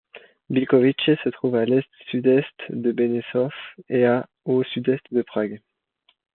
[0.49, 3.51] Bílkovice se trouve à à l'est-sud-est de Benešov
[3.89, 5.61] et à au sud-est de Prague.